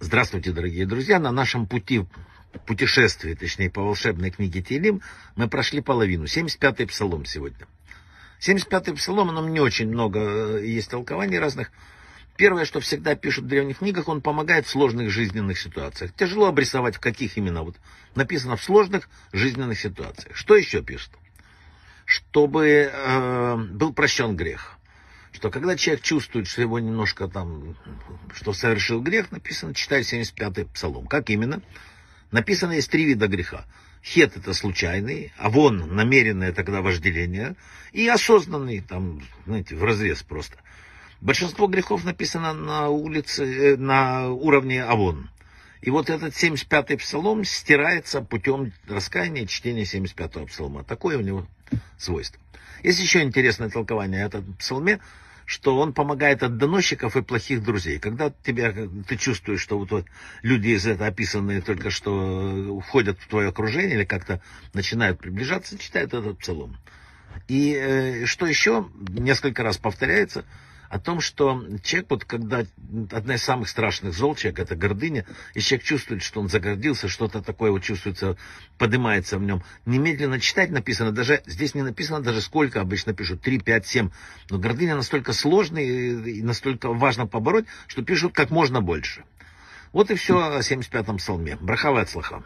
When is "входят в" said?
62.86-63.28